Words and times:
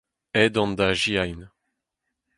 Aet 0.39 0.55
on 0.61 0.71
da 0.77 0.85
azezañ. 0.91 1.39